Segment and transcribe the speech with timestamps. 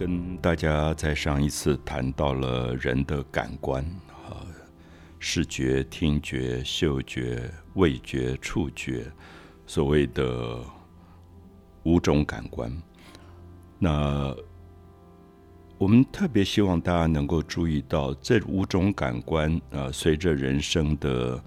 [0.00, 3.84] 跟大家在上一次谈到了人的感官
[4.24, 4.40] 啊，
[5.18, 9.12] 视觉、听觉、嗅觉、味觉、触觉，
[9.66, 10.64] 所谓的
[11.82, 12.74] 五种感官。
[13.78, 14.34] 那
[15.76, 21.38] 我们特别希望大家能够注意到，这五种感官啊，随着人生的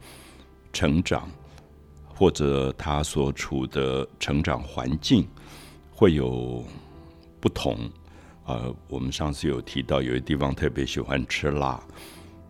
[0.72, 1.28] 成长，
[2.14, 5.28] 或者他所处的成长环境，
[5.92, 6.64] 会有
[7.42, 7.90] 不同。
[8.46, 11.82] 呃，我们上次有提到，有的地方特别喜欢吃辣，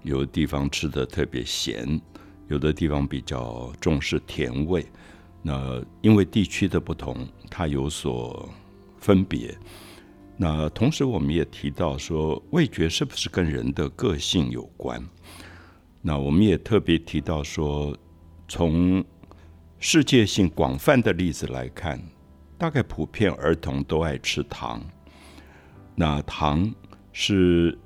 [0.02, 2.02] 有的地方吃的特别咸，
[2.48, 4.86] 有的地方比较重视甜味。
[5.42, 8.50] 那因为地区的不同，它有所
[8.98, 9.56] 分别。
[10.36, 15.00] 那同时，我们也提到说，味觉是不是跟人的个性有关？
[16.02, 17.96] 那我们也特别提到说，
[18.48, 19.05] 从
[19.80, 22.02] 世界性广泛的例子来看，
[22.57, 24.82] 大概普遍儿童都爱吃糖。
[25.96, 26.74] 那糖
[27.12, 27.77] 是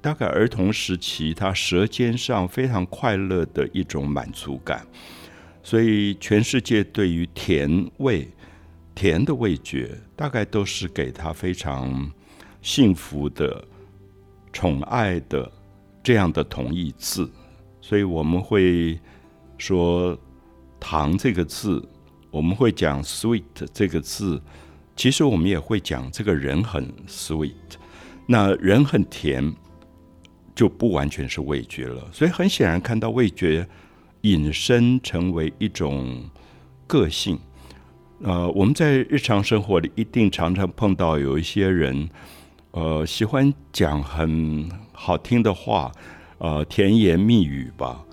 [0.00, 4.86] 大概儿童时期他舌尖上非常快乐的一种满足感，
[5.62, 8.28] 所以全世界对于甜味、
[8.94, 12.10] 甜的味觉，大概都是给他非常
[12.62, 13.64] 幸福的、
[14.52, 15.50] 宠爱的
[16.02, 17.30] 这样的同义字。
[17.80, 18.98] 所以我们会
[19.58, 20.18] 说
[20.80, 21.86] “糖”这个字，
[22.30, 24.40] 我们会讲 “sweet” 这个字。
[24.94, 27.52] 其实我们也会讲，这个人很 sweet，
[28.26, 29.54] 那人很甜，
[30.54, 32.06] 就不完全是味觉了。
[32.12, 33.66] 所以很显然看到味觉
[34.20, 36.22] 引申成为一种
[36.86, 37.38] 个性。
[38.22, 42.08] 呃，我们在日常生活里一定常常碰到有一些人，
[42.70, 45.90] 呃，喜欢讲很好听的话，
[46.38, 48.04] 呃，甜言蜜语吧。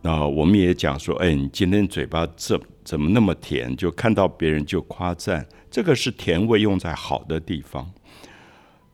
[0.00, 2.58] 那我们也讲说，哎，你今天嘴巴怎
[2.90, 3.76] 怎么那么甜？
[3.76, 5.46] 就看到别人就夸赞。
[5.70, 7.88] 这个是甜味用在好的地方，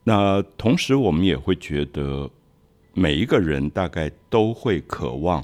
[0.04, 2.30] 那同时我们也会觉得，
[2.92, 5.42] 每一个人大概都会渴望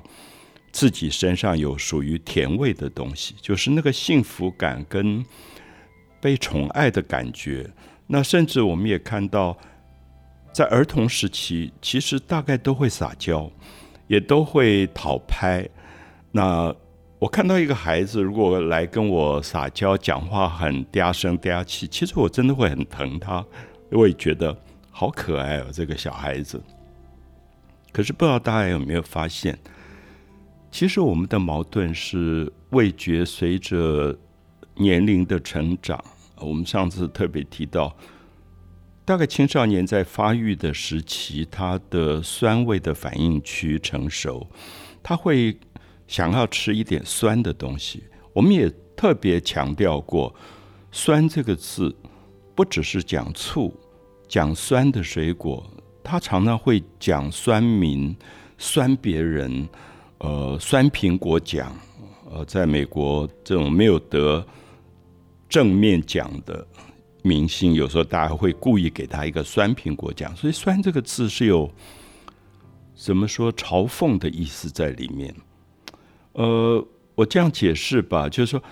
[0.70, 5.24] 自己身上有属于甜味的东西，就是那个幸福感跟
[6.20, 7.66] 被宠爱的感觉。
[8.06, 9.56] 那甚至我们也看到，
[10.52, 13.50] 在儿童时期，其实大概都会撒娇，
[14.08, 15.66] 也都会讨拍。
[16.30, 16.74] 那
[17.22, 23.46] 我看到一个孩子，如果来跟我撒娇，讲话很嗲声嗲气，其实我真的会很疼他，
[23.92, 24.58] 我也觉得
[24.90, 26.60] 好可爱哦，这个小孩子。
[27.92, 29.56] 可是不知道大家有没有发现，
[30.72, 34.18] 其实我们的矛盾是味觉随着
[34.74, 36.04] 年龄的成长，
[36.40, 37.96] 我们上次特别提到，
[39.04, 44.44] 大概青少年在发育的时期，他的酸味的反应区成熟，
[45.04, 45.56] 他会。
[46.12, 50.30] 想要吃一点酸的东西，我们也特别强调过，
[50.90, 51.96] 酸这个字
[52.54, 53.74] 不只是讲醋，
[54.28, 55.66] 讲酸的水果，
[56.04, 58.14] 他常常会讲酸民、
[58.58, 59.66] 酸别人，
[60.18, 61.74] 呃，酸苹果奖，
[62.30, 64.46] 呃，在美国这种没有得
[65.48, 66.66] 正面奖的
[67.22, 71.72] 明星，有时候大家会故意给他一个酸苹果奖，所以“酸”这个字是有
[72.94, 75.34] 怎么说嘲讽的意思在里面。
[76.32, 78.62] 呃，我这样解释吧，就是说，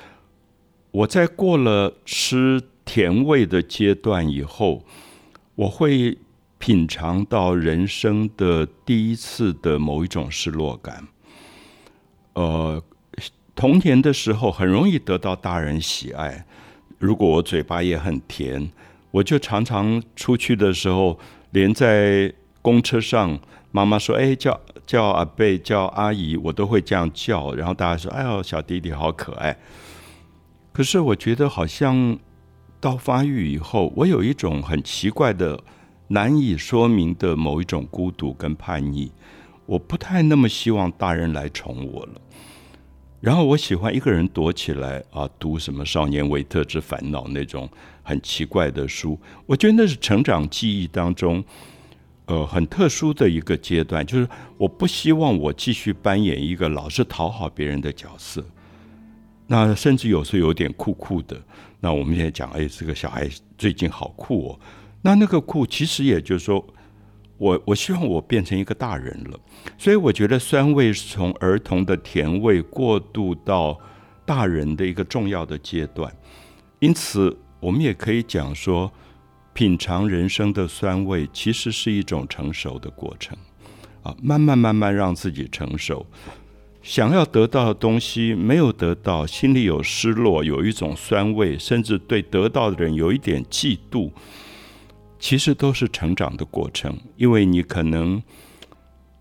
[0.90, 4.84] 我在过了吃甜味的阶段以后，
[5.54, 6.16] 我会
[6.58, 11.06] 品尝到人生的第一次的某一种失落感。
[12.34, 12.82] 呃，
[13.54, 16.46] 童年的时候很容易得到大人喜爱，
[16.98, 18.70] 如果我嘴巴也很甜，
[19.10, 21.18] 我就常常出去的时候，
[21.50, 22.32] 连在
[22.62, 23.38] 公车上。
[23.72, 27.54] 妈妈说：“哎，叫叫阿贝，叫阿姨，我都会这样叫。
[27.54, 29.56] 然后大家说：‘哎呦，小弟弟好可爱。’
[30.74, 32.18] 可是我觉得，好像
[32.80, 35.62] 到发育以后，我有一种很奇怪的、
[36.08, 39.12] 难以说明的某一种孤独跟叛逆。
[39.66, 42.20] 我不太那么希望大人来宠我了。
[43.20, 47.70] 然后我喜欢一个人躲起来啊，读什么《少年维特之烦恼》那种
[48.02, 49.16] 很奇怪的书。
[49.46, 51.44] 我觉得那是成长记忆当中。”
[52.30, 58.44] 呃，很特殊的一个阶段，就是我不希望我继续扮演一个老是讨好别人的角色，
[59.48, 61.36] 那甚至有时候有点酷酷的。
[61.80, 63.28] 那我们现在讲，哎，这个小孩
[63.58, 64.60] 最近好酷哦。
[65.02, 66.64] 那那个酷，其实也就是说，
[67.36, 69.40] 我我希望我变成一个大人了。
[69.76, 73.76] 所以我觉得酸味是从儿童的甜味过渡到
[74.24, 76.14] 大人的一个重要的阶段。
[76.78, 78.88] 因此，我们也可以讲说。
[79.60, 83.36] 品尝人生的酸味，其实是一种成熟的过程，
[84.02, 86.06] 啊，慢慢慢慢让自己成熟。
[86.82, 94.10] 想要得到的东西没有得到，心里有失落，有一种酸味，甚至对得到的人有一点嫉妒。
[95.18, 98.22] 其实都是成长的过程，因为你可能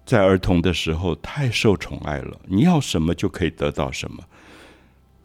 [0.05, 4.23] 在儿童的时候太受宠爱了，你要什么就可以得到什么。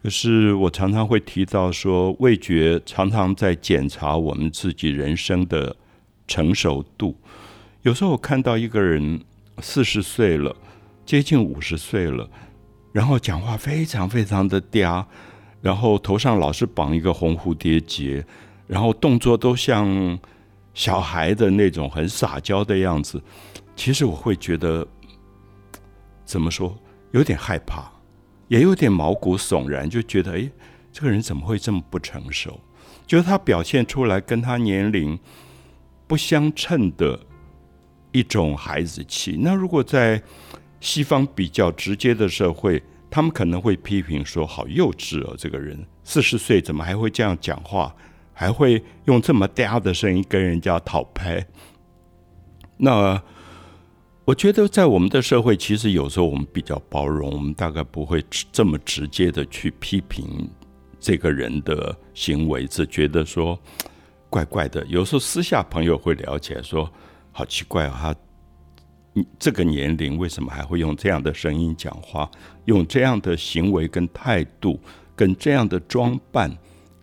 [0.05, 5.75] 可是我常常会提到说，味觉常常在检查我们自己人生的
[6.27, 7.17] 成熟度。
[7.81, 9.19] 有时候我看到一个人
[9.61, 10.55] 四十岁了，
[11.07, 12.29] 接近五十岁了，
[12.93, 15.03] 然后讲话非常非常的嗲，
[15.59, 18.23] 然后头上老是绑一个红蝴蝶结，
[18.67, 20.19] 然后动作都像。
[20.75, 23.23] 小孩的那种很撒娇的样子，
[23.77, 24.85] 其实我会觉得
[26.25, 26.77] 怎么说，
[27.11, 27.89] 有点害怕，
[28.47, 30.49] 也有点毛骨悚然，就觉得哎，
[30.91, 32.59] 这个人怎么会这么不成熟？
[33.05, 35.19] 就是他表现出来跟他年龄
[36.07, 37.19] 不相称的
[38.11, 39.37] 一种孩子气。
[39.39, 40.21] 那如果在
[40.79, 47.95] 西方比较直接的社会，他们可能会批评说：“好幼稚哦，这个人四十岁怎么还会这样讲话？”
[48.37, 51.47] 还会用这么嗲的声音跟人家讨拍，
[52.75, 53.23] 那
[54.25, 60.49] 我觉得在我们的社会，其实有时候我们比较包容，我们大概不会这么直接的去批评
[60.99, 63.57] 这个人的行为，只觉得说
[64.27, 64.83] 怪怪的。
[64.87, 66.91] 有时候私下朋友会聊起来说，
[67.31, 68.15] 好奇怪啊，
[69.13, 72.27] 他这个年龄为什么还会用这样的声音讲话，
[72.65, 74.79] 用这样的行为跟态度，
[75.15, 76.51] 跟这样的装扮？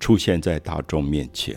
[0.00, 1.56] 出现在大众面前，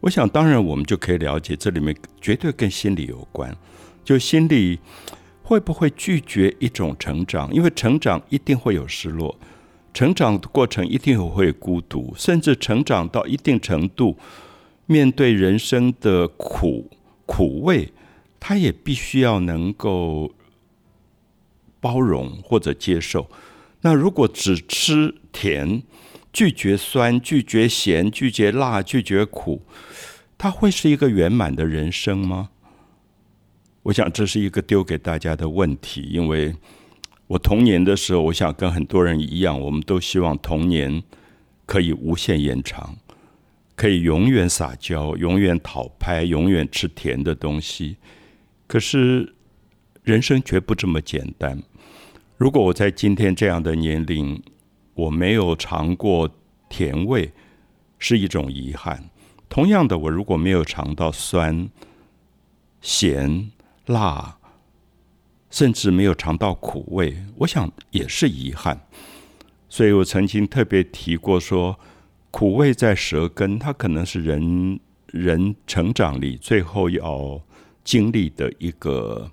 [0.00, 3.54] 我想当然我们就可以了解，这里面绝对跟心理有关。
[4.04, 4.78] 就心里
[5.42, 7.52] 会不会拒绝一种成长？
[7.52, 9.38] 因为成长一定会有失落，
[9.92, 14.16] 成长的过程一定会孤独，甚至成长到一定程度，
[14.86, 16.90] 面对人生的苦
[17.26, 17.92] 苦味，
[18.38, 20.32] 他也必须要能够
[21.80, 23.30] 包容或者接受。
[23.80, 25.82] 那如果只吃甜，
[26.32, 29.62] 拒绝酸，拒绝咸，拒绝辣，拒绝苦，
[30.36, 32.50] 它会是一个圆满的人生吗？
[33.84, 36.02] 我想这是一个丢给大家的问题。
[36.10, 36.54] 因为
[37.26, 41.02] 我童年的时候，我想跟很多人一样，我们都希望童年
[41.66, 42.96] 可以无限延长，
[43.76, 47.96] 可以永远撒娇，永远讨拍，永远吃甜的东西。
[48.66, 49.34] 可是
[50.02, 51.62] 人生绝不这么简单。
[52.38, 54.42] 如果我在今天这样的年龄，
[54.94, 56.28] 我没有尝过
[56.70, 57.30] 甜味，
[57.98, 59.10] 是一种遗憾。
[59.50, 61.68] 同样的，我如果没有尝到酸、
[62.80, 63.50] 咸、
[63.86, 64.38] 辣，
[65.50, 68.80] 甚至没有尝到苦味，我想也是遗憾。
[69.68, 71.78] 所以我曾经特别提过说，
[72.30, 77.40] 苦味在舌根，它可能是人人成长里最后要
[77.82, 79.30] 经历的一个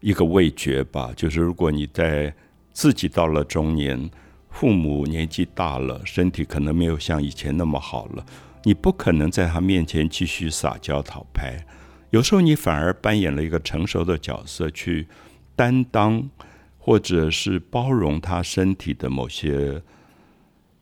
[0.00, 1.12] 一个味觉吧。
[1.16, 2.34] 就是如果你在
[2.72, 4.10] 自己到了中年。
[4.54, 8.26] 父母年纪大了，身体可能没有像以前那么好了，
[8.64, 11.64] 你不可能在他面前继续撒娇讨拍。
[12.12, 15.08] 有时候你反而扮演了一个成熟的角色，去
[15.56, 16.28] 担当
[16.76, 19.82] 或者是包容他身体的某些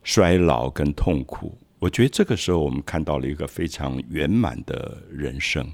[0.03, 1.57] 衰老跟痛苦。
[1.79, 5.65] 我觉得这个时候我们看到了一个非常圆满的人生。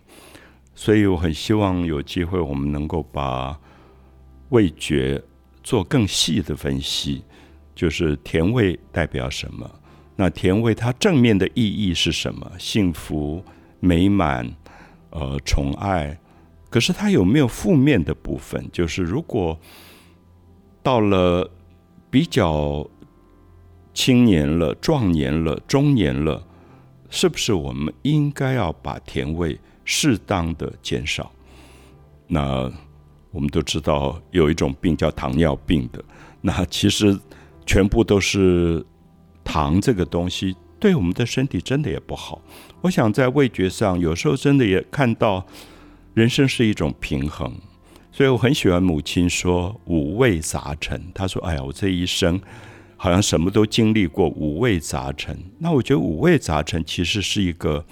[0.75, 3.58] 所以我很希望有机会我们能够把
[4.50, 5.23] 味觉
[5.62, 7.25] 做更细的分析。
[7.75, 9.70] 就是甜味代表什么？
[10.17, 12.51] 那甜味它正面的意义是什么？
[12.58, 13.43] 幸福、
[13.81, 14.51] 美满、
[15.10, 16.19] 呃，宠爱。
[16.70, 18.69] 可是它有没有负面的部分？
[18.72, 19.58] 就是如果
[20.82, 21.51] 到了
[22.10, 22.89] 比较
[23.94, 26.46] 青年了、壮年了、中年了，
[27.08, 31.31] 是不是我们应该要把甜味适当的减少？
[32.27, 32.70] 那
[33.31, 36.05] 我们都知道有一种病叫糖尿病的，
[36.41, 37.19] 那其实。
[37.69, 38.86] 全部都是
[39.43, 42.43] 糖，这个东西对我们的身体真的也不好。
[42.83, 45.47] 我想在味觉上，有时候真的也看到
[46.15, 47.55] 人生是一种平衡。
[48.13, 51.03] 所以我很喜欢母亲说“五味杂陈”。
[51.15, 52.41] 她说：“哎呀，我这一生
[52.97, 57.85] 好像什么都经历过，五味杂陈。”那我觉得五味杂陈其实是一个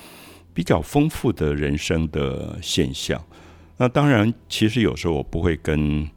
[0.52, 3.22] 比较丰富的人生的现象。
[3.76, 6.08] 那当然，其实有时候我不会跟。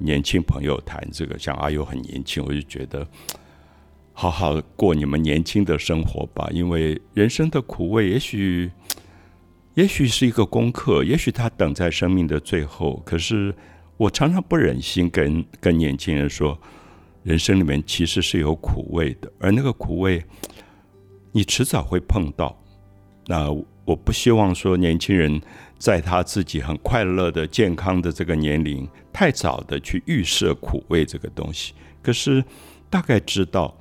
[0.00, 3.04] 年轻朋友谈这个，像阿友很年轻，我就觉得
[4.20, 6.48] 好好过你们年轻的生活吧。
[6.50, 8.68] 因为人生的苦味，也许
[9.74, 13.00] 也许是一个功课，也许他等在生命的最后。
[13.06, 13.54] 可是
[13.96, 16.58] 我常常不忍心跟跟年轻人说，
[17.22, 20.20] 人生里面其实是有苦味的，而那个苦味
[21.30, 22.60] 你迟早会碰到。
[23.28, 23.52] 那
[23.84, 25.40] 我不希望说年轻人。
[25.78, 31.72] 在他自己很快乐的、健康的这个年龄，太早的去预设苦味这个东西。
[32.02, 32.44] 可是
[32.90, 33.78] 大概知道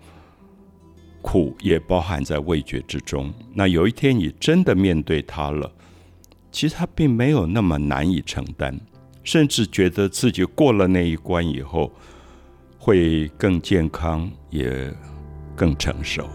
[1.28, 3.34] 苦也包含在味觉之中。
[3.54, 5.70] 那有一天你真的面对它了，
[6.54, 8.80] 其实它并没有那么难以承担，
[9.26, 11.92] 甚至觉得自己过了那一关以后，
[12.80, 14.90] 会更健康，也
[15.54, 16.26] 更成熟。